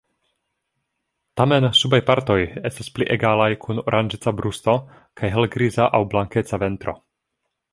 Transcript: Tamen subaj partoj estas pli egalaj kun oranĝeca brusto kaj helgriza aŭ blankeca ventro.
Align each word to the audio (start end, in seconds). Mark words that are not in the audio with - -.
Tamen 1.41 1.67
subaj 1.79 1.99
partoj 2.07 2.37
estas 2.69 2.89
pli 2.95 3.07
egalaj 3.17 3.49
kun 3.67 3.83
oranĝeca 3.83 4.33
brusto 4.41 4.75
kaj 5.21 5.31
helgriza 5.37 5.91
aŭ 5.99 6.03
blankeca 6.15 6.61
ventro. 6.67 6.97